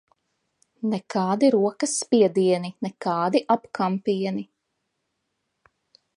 Nekādi 0.93 1.51
rokas 1.55 1.93
spiedieni, 2.05 2.73
nekādi 2.87 3.43
apkampieni. 3.57 4.47